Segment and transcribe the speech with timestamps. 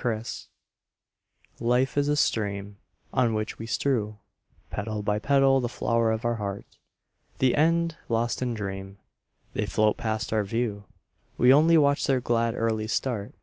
[0.00, 0.46] Petals
[1.58, 2.76] Life is a stream
[3.12, 4.18] On which we strew
[4.70, 6.64] Petal by petal the flower of our heart;
[7.40, 8.98] The end lost in dream,
[9.54, 10.84] They float past our view,
[11.36, 13.34] We only watch their glad, early start.